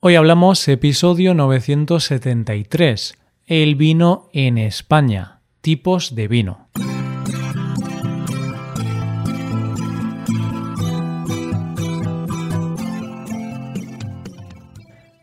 [0.00, 6.68] Hoy hablamos episodio 973, el vino en España, tipos de vino.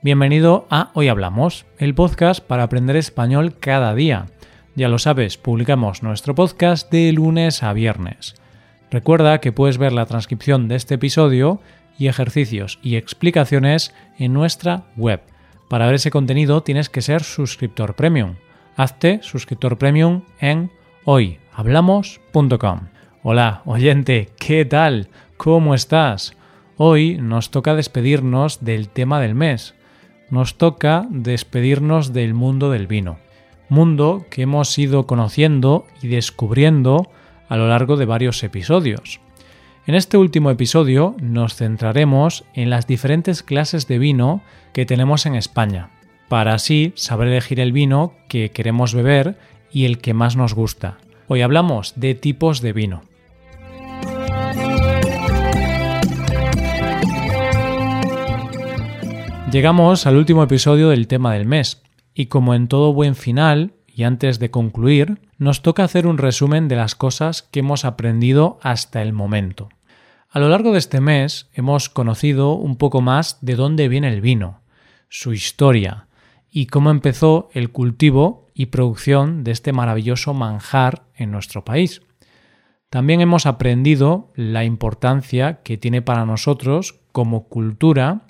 [0.04, 4.26] Bienvenido a Hoy Hablamos, el podcast para aprender español cada día.
[4.76, 8.36] Ya lo sabes, publicamos nuestro podcast de lunes a viernes.
[8.92, 11.62] Recuerda que puedes ver la transcripción de este episodio
[11.98, 15.22] y ejercicios y explicaciones en nuestra web.
[15.70, 18.36] Para ver ese contenido tienes que ser suscriptor premium.
[18.76, 20.72] Hazte suscriptor premium en
[21.06, 22.80] hoyhablamos.com.
[23.24, 25.10] Hola, oyente, ¿qué tal?
[25.38, 26.36] ¿Cómo estás?
[26.78, 29.76] Hoy nos toca despedirnos del tema del mes.
[30.30, 33.18] Nos toca despedirnos del mundo del vino.
[33.70, 37.10] Mundo que hemos ido conociendo y descubriendo
[37.48, 39.22] a lo largo de varios episodios.
[39.88, 44.42] En este último episodio nos centraremos en las diferentes clases de vino
[44.74, 45.92] que tenemos en España,
[46.28, 49.38] para así saber elegir el vino que queremos beber
[49.72, 50.98] y el que más nos gusta.
[51.28, 53.04] Hoy hablamos de tipos de vino.
[59.52, 61.84] Llegamos al último episodio del tema del mes,
[62.16, 66.68] y como en todo buen final, y antes de concluir, nos toca hacer un resumen
[66.68, 69.70] de las cosas que hemos aprendido hasta el momento.
[70.30, 74.22] A lo largo de este mes hemos conocido un poco más de dónde viene el
[74.22, 74.62] vino,
[75.10, 76.08] su historia
[76.50, 82.02] y cómo empezó el cultivo y producción de este maravilloso manjar en nuestro país.
[82.90, 88.22] También hemos aprendido la importancia que tiene para nosotros como cultura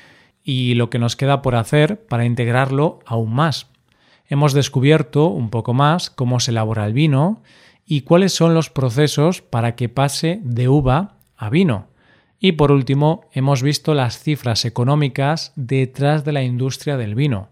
[0.43, 3.67] y lo que nos queda por hacer para integrarlo aún más.
[4.27, 7.41] Hemos descubierto un poco más cómo se elabora el vino
[7.85, 11.87] y cuáles son los procesos para que pase de uva a vino
[12.39, 17.49] y por último, hemos visto las cifras económicas detrás de la industria del vino.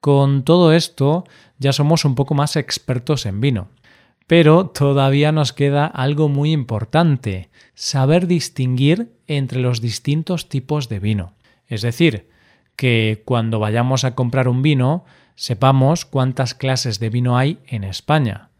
[0.00, 1.24] Con todo esto,
[1.58, 3.68] ya somos un poco más expertos en vino.
[4.26, 11.32] Pero todavía nos queda algo muy importante, saber distinguir entre los distintos tipos de vino.
[11.66, 12.28] Es decir,
[12.76, 18.50] que cuando vayamos a comprar un vino, sepamos cuántas clases de vino hay en España.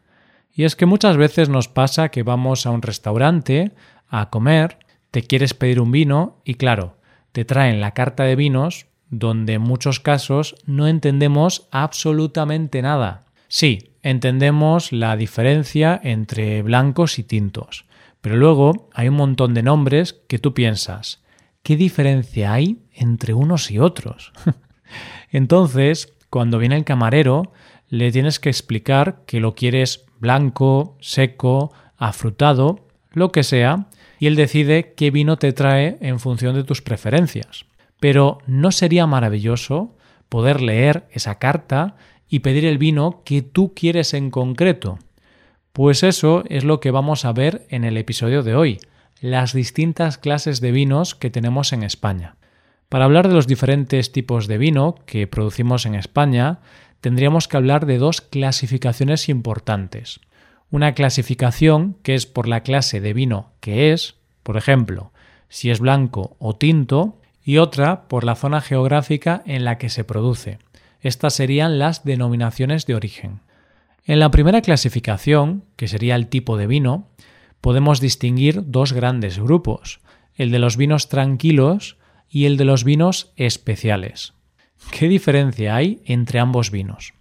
[0.55, 3.73] Y es que muchas veces nos pasa que vamos a un restaurante
[4.09, 4.79] a comer
[5.13, 6.97] te quieres pedir un vino y claro,
[7.33, 13.27] te traen la carta de vinos donde en muchos casos no entendemos absolutamente nada.
[13.47, 17.85] Sí, entendemos la diferencia entre blancos y tintos,
[18.23, 21.23] pero luego hay un montón de nombres que tú piensas,
[21.63, 24.33] ¿qué diferencia hay entre unos y otros?
[25.31, 27.53] Entonces, cuando viene el camarero,
[27.91, 33.89] le tienes que explicar que lo quieres blanco, seco, afrutado, lo que sea,
[34.19, 37.67] y él decide qué vino te trae en función de tus preferencias.
[38.01, 39.95] Pero ¿no sería maravilloso
[40.31, 41.97] poder leer esa carta
[42.31, 44.99] y pedir el vino que tú quieres en concreto?
[45.75, 48.81] Pues eso es lo que vamos a ver en el episodio de hoy,
[49.21, 52.37] las distintas clases de vinos que tenemos en España.
[52.93, 56.61] Para hablar de los diferentes tipos de vino que producimos en España,
[57.01, 60.21] tendríamos que hablar de dos clasificaciones importantes
[60.73, 65.13] una clasificación que es por la clase de vino que es, por ejemplo,
[65.49, 70.05] si es blanco o tinto, y otra por la zona geográfica en la que se
[70.05, 70.59] produce.
[71.01, 73.41] Estas serían las denominaciones de origen.
[74.07, 77.09] En la primera clasificación, que sería el tipo de vino,
[77.61, 80.01] podemos distinguir dos grandes grupos,
[80.37, 81.99] el de los vinos tranquilos
[82.33, 84.33] y el de los vinos especiales.
[84.91, 87.13] ¿Qué diferencia hay entre ambos vinos?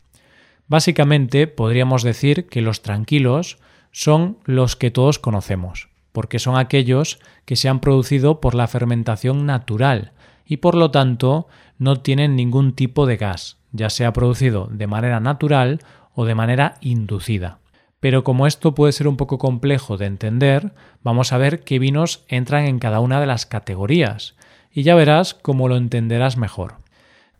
[0.67, 3.57] Básicamente podríamos decir que los tranquilos
[3.91, 9.45] son los que todos conocemos, porque son aquellos que se han producido por la fermentación
[9.45, 10.13] natural
[10.45, 15.19] y por lo tanto no tienen ningún tipo de gas, ya sea producido de manera
[15.19, 15.79] natural
[16.15, 17.59] o de manera inducida.
[17.99, 20.71] Pero como esto puede ser un poco complejo de entender,
[21.03, 24.35] vamos a ver qué vinos entran en cada una de las categorías,
[24.73, 26.75] y ya verás cómo lo entenderás mejor.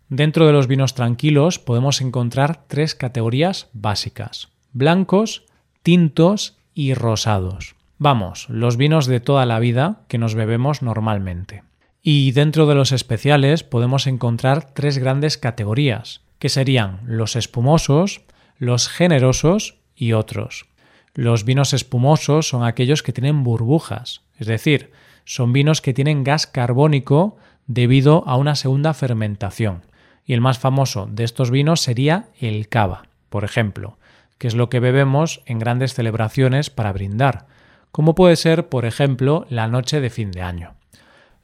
[0.10, 5.44] Dentro de los vinos tranquilos podemos encontrar tres categorías básicas, blancos,
[5.84, 7.76] tintos y rosados.
[7.98, 11.64] Vamos, los vinos de toda la vida que nos bebemos normalmente.
[12.02, 18.22] Y dentro de los especiales podemos encontrar tres grandes categorías, que serían los espumosos,
[18.58, 20.66] los generosos y otros.
[21.14, 24.92] Los vinos espumosos son aquellos que tienen burbujas, es decir,
[25.26, 27.38] son vinos que tienen gas carbónico
[27.68, 29.84] debido a una segunda fermentación
[30.26, 33.98] y el más famoso de estos vinos sería el cava, por ejemplo,
[34.38, 37.48] que es lo que bebemos en grandes celebraciones para brindar,
[37.92, 40.74] como puede ser, por ejemplo, la noche de fin de año.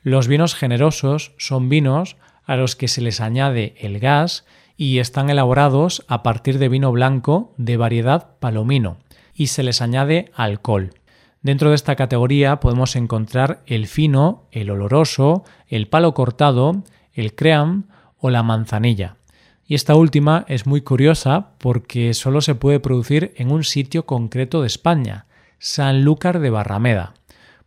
[0.03, 2.15] Los vinos generosos son vinos
[2.45, 4.45] a los que se les añade el gas
[4.77, 8.97] y están elaborados a partir de vino blanco de variedad palomino
[9.35, 10.93] y se les añade alcohol.
[11.41, 17.87] Dentro de esta categoría podemos encontrar el fino, el oloroso, el palo cortado, el cream
[18.17, 19.17] o la manzanilla.
[19.65, 24.61] Y esta última es muy curiosa porque solo se puede producir en un sitio concreto
[24.61, 25.25] de España,
[25.59, 27.13] Sanlúcar de Barrameda,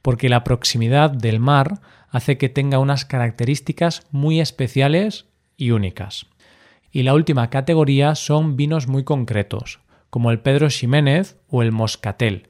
[0.03, 5.27] porque la proximidad del mar hace que tenga unas características muy especiales
[5.57, 6.27] y únicas.
[6.91, 12.49] Y la última categoría son vinos muy concretos, como el Pedro Ximénez o el Moscatel,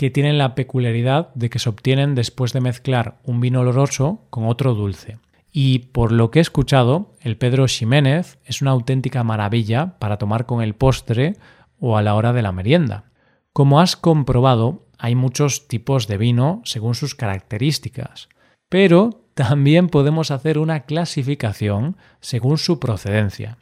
[0.00, 4.46] que tienen la peculiaridad de que se obtienen después de mezclar un vino oloroso con
[4.46, 5.18] otro dulce.
[5.52, 10.46] Y por lo que he escuchado, el Pedro Ximénez es una auténtica maravilla para tomar
[10.46, 11.36] con el postre
[11.78, 13.10] o a la hora de la merienda.
[13.52, 18.30] Como has comprobado, hay muchos tipos de vino según sus características,
[18.70, 23.58] pero también podemos hacer una clasificación según su procedencia.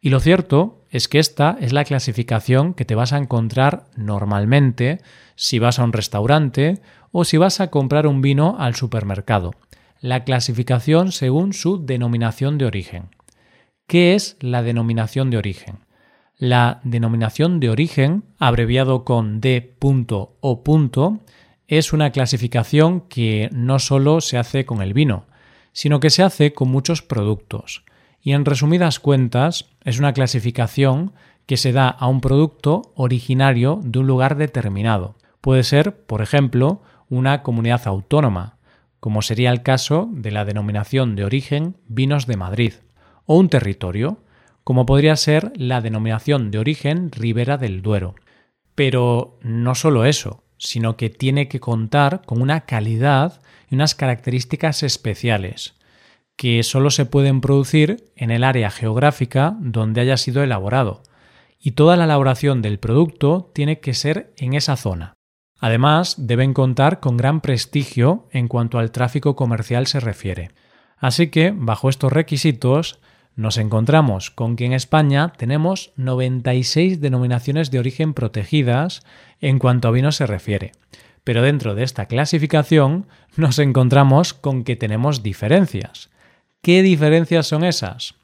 [0.00, 5.00] Y lo cierto es que esta es la clasificación que te vas a encontrar normalmente
[5.36, 6.80] si vas a un restaurante
[7.12, 9.52] o si vas a comprar un vino al supermercado.
[10.00, 13.10] La clasificación según su denominación de origen.
[13.86, 15.80] ¿Qué es la denominación de origen?
[16.38, 20.62] La denominación de origen, abreviado con D.O.
[21.68, 25.26] es una clasificación que no solo se hace con el vino,
[25.72, 27.84] sino que se hace con muchos productos
[28.22, 31.12] y en resumidas cuentas es una clasificación
[31.46, 35.16] que se da a un producto originario de un lugar determinado.
[35.40, 38.58] Puede ser, por ejemplo, una comunidad autónoma,
[39.00, 42.74] como sería el caso de la denominación de origen Vinos de Madrid,
[43.26, 44.18] o un territorio,
[44.64, 48.14] como podría ser la denominación de origen Ribera del Duero.
[48.74, 53.40] Pero no solo eso, sino que tiene que contar con una calidad
[53.70, 55.74] y unas características especiales,
[56.40, 61.02] que solo se pueden producir en el área geográfica donde haya sido elaborado,
[61.58, 65.12] y toda la elaboración del producto tiene que ser en esa zona.
[65.58, 70.52] Además, deben contar con gran prestigio en cuanto al tráfico comercial se refiere.
[70.96, 73.00] Así que, bajo estos requisitos,
[73.36, 79.02] nos encontramos con que en España tenemos 96 denominaciones de origen protegidas
[79.42, 80.72] en cuanto a vino se refiere.
[81.22, 86.08] Pero dentro de esta clasificación nos encontramos con que tenemos diferencias.
[86.62, 88.16] ¿Qué diferencias son esas?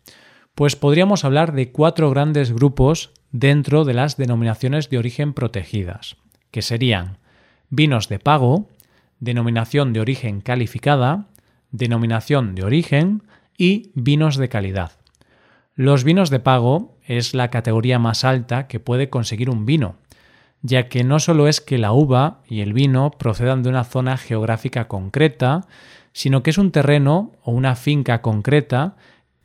[0.54, 6.16] Pues podríamos hablar de cuatro grandes grupos dentro de las denominaciones de origen protegidas,
[6.50, 7.16] que serían
[7.70, 8.68] vinos de pago,
[9.20, 11.28] denominación de origen calificada,
[11.70, 13.22] denominación de origen
[13.56, 14.92] y vinos de calidad.
[15.74, 19.96] Los vinos de pago es la categoría más alta que puede conseguir un vino,
[20.60, 24.18] ya que no solo es que la uva y el vino procedan de una zona
[24.18, 25.66] geográfica concreta,
[26.16, 28.96] sino que es un terreno o una finca concreta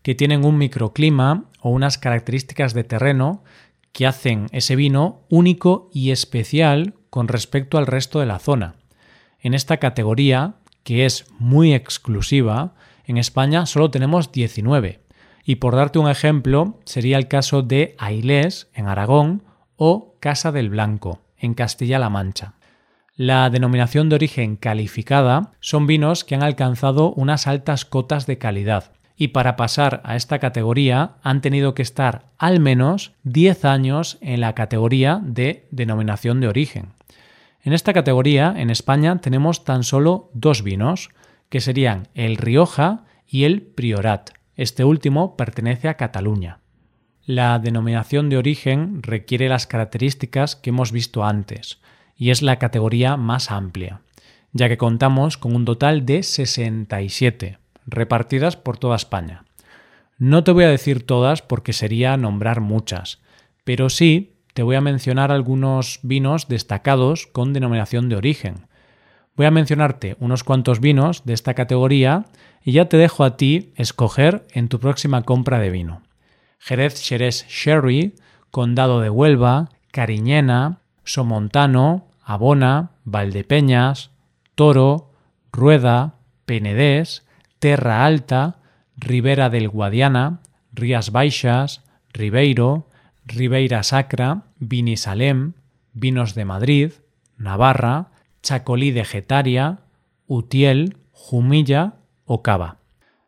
[0.04, 3.44] que tienen un microclima o unas características de terreno
[3.92, 8.76] que hacen ese vino único y especial con respecto al resto de la zona.
[9.42, 12.74] En esta categoría, que es muy exclusiva,
[13.04, 15.02] en España solo tenemos 19.
[15.44, 19.44] Y por darte un ejemplo, sería el caso de Ailés, en Aragón,
[19.76, 22.54] o Casa del Blanco, en Castilla-La Mancha.
[23.16, 28.94] La denominación de origen calificada son vinos que han alcanzado unas altas cotas de calidad
[29.18, 34.42] y para pasar a esta categoría han tenido que estar al menos 10 años en
[34.42, 36.94] la categoría de denominación de origen.
[37.64, 41.10] En esta categoría, en España, tenemos tan solo dos vinos,
[41.50, 44.32] que serían el Rioja y el Priorat.
[44.56, 46.60] Este último pertenece a Cataluña.
[47.24, 51.80] La denominación de origen requiere las características que hemos visto antes,
[52.22, 54.02] y es la categoría más amplia,
[54.54, 59.44] ya que contamos con un total de 67, repartidas por toda España.
[60.20, 63.24] No te voy a decir todas porque sería nombrar muchas,
[63.64, 68.68] pero sí te voy a mencionar algunos vinos destacados con denominación de origen.
[69.36, 72.28] Voy a mencionarte unos cuantos vinos de esta categoría
[72.64, 76.04] y ya te dejo a ti escoger en tu próxima compra de vino.
[76.60, 78.14] Jerez Xerez Sherry,
[78.52, 84.12] Condado de Huelva, Cariñena, Somontano, Abona, Valdepeñas,
[84.56, 85.12] Toro,
[85.52, 87.26] Rueda, Penedés,
[87.60, 88.58] Terra Alta,
[88.98, 90.42] Ribera del Guadiana,
[90.74, 92.88] Rías Baixas, Ribeiro,
[93.26, 95.54] Ribeira Sacra, Vinisalem,
[95.94, 96.92] Vinos de Madrid,
[97.38, 98.12] Navarra,
[98.42, 99.80] Chacolí de Getaria,
[100.28, 102.78] Utiel, Jumilla o Cava.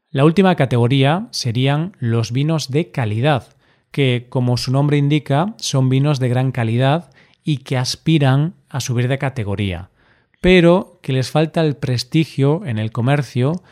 [0.09, 3.55] La última categoría serían los vinos de calidad,
[3.91, 7.12] que, como su nombre indica, son vinos de gran calidad
[7.43, 9.89] y que aspiran a subir de categoría,
[10.41, 13.63] pero que les falta el prestigio en el comercio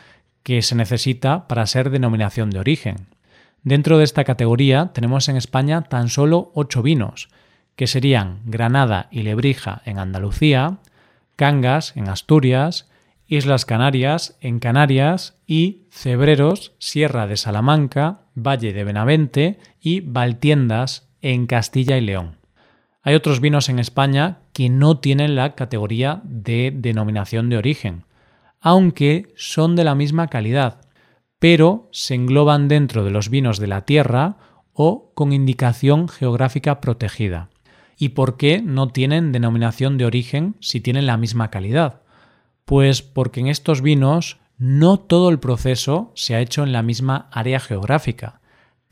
[0.42, 3.06] que se necesita para ser denominación de origen.
[3.62, 7.28] Dentro de esta categoría tenemos en España tan solo ocho vinos,
[7.76, 10.78] que serían Granada y Lebrija en Andalucía,
[11.36, 12.88] Cangas en Asturias,
[13.26, 21.46] Islas Canarias en Canarias y Cebreros, Sierra de Salamanca, Valle de Benavente y Valtiendas en
[21.46, 22.41] Castilla y León.
[23.02, 28.04] Hay otros vinos en España que no tienen la categoría de denominación de origen,
[28.60, 30.82] aunque son de la misma calidad,
[31.40, 34.36] pero se engloban dentro de los vinos de la tierra
[34.72, 37.48] o con indicación geográfica protegida.
[37.98, 42.02] ¿Y por qué no tienen denominación de origen si tienen la misma calidad?
[42.64, 47.28] Pues porque en estos vinos no todo el proceso se ha hecho en la misma
[47.32, 48.41] área geográfica,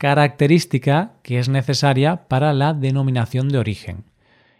[0.01, 4.03] característica que es necesaria para la denominación de origen.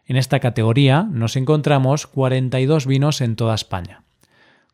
[0.05, 4.03] En esta categoría nos encontramos 42 vinos en toda España.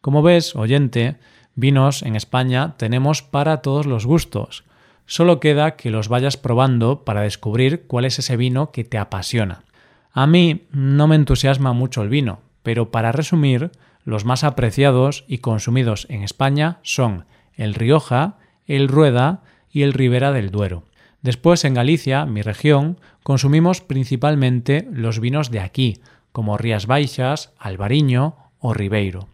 [0.01, 1.15] Como ves, oyente,
[1.55, 4.65] Vinos en España tenemos para todos los gustos.
[5.05, 9.63] Solo queda que los vayas probando para descubrir cuál es ese vino que te apasiona.
[10.11, 13.71] A mí no me entusiasma mucho el vino, pero para resumir,
[14.03, 20.31] los más apreciados y consumidos en España son el Rioja, el Rueda y el Ribera
[20.31, 20.83] del Duero.
[21.21, 28.35] Después en Galicia, mi región, consumimos principalmente los vinos de aquí, como Rías Baixas, Albariño
[28.59, 29.27] o Ribeiro.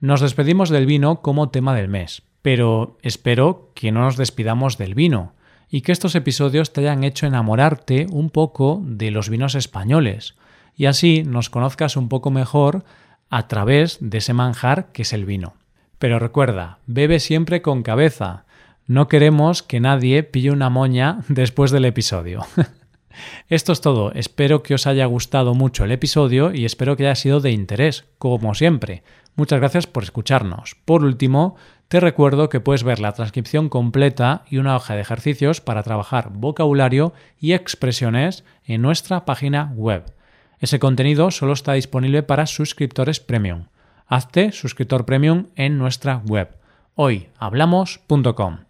[0.00, 4.94] Nos despedimos del vino como tema del mes, pero espero que no nos despidamos del
[4.94, 5.34] vino
[5.70, 10.34] y que estos episodios te hayan hecho enamorarte un poco de los vinos españoles
[10.76, 12.84] y así nos conozcas un poco mejor
[13.28, 15.54] a través de ese manjar que es el vino.
[15.98, 18.44] Pero recuerda, bebe siempre con cabeza.
[18.90, 22.44] No queremos que nadie pille una moña después del episodio.
[23.48, 24.10] Esto es todo.
[24.14, 28.06] Espero que os haya gustado mucho el episodio y espero que haya sido de interés,
[28.18, 29.04] como siempre.
[29.36, 30.74] Muchas gracias por escucharnos.
[30.84, 31.54] Por último,
[31.86, 36.32] te recuerdo que puedes ver la transcripción completa y una hoja de ejercicios para trabajar
[36.32, 40.12] vocabulario y expresiones en nuestra página web.
[40.58, 43.66] Ese contenido solo está disponible para suscriptores premium.
[44.08, 46.56] Hazte suscriptor premium en nuestra web
[46.96, 48.69] hoyhablamos.com.